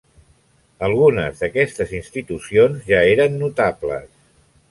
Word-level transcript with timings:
Algunes 0.87 1.43
d'aquestes 1.43 1.93
institucions 1.99 2.89
ja 2.93 3.05
eren 3.13 3.39
notables. 3.45 4.09